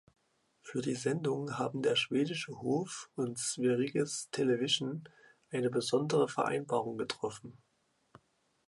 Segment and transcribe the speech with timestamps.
[0.63, 5.03] Für die Sendung haben der schwedische Hof und Sveriges Television
[5.51, 7.55] eine besondere Vereinbarung getroffen.